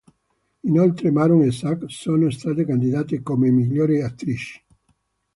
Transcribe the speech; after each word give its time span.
Inoltre 0.61 1.11
Maron 1.11 1.43
e 1.43 1.51
Zack 1.51 1.83
sono 1.91 2.31
state 2.31 2.65
candidate 2.65 3.21
come 3.21 3.51
migliori 3.51 4.01
attrici. 4.01 4.59